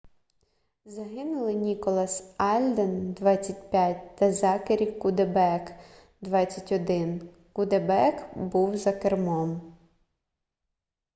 загинули 0.85 1.53
ніколас 1.53 2.33
альден 2.37 3.13
25 3.13 4.15
та 4.15 4.31
зекері 4.31 4.85
куддебек 4.91 5.71
21 6.21 7.29
куддебек 7.53 8.37
був 8.37 8.77
за 8.77 8.91
кермом 8.93 9.75